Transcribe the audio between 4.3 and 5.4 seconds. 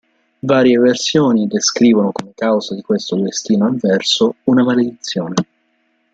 una maledizione.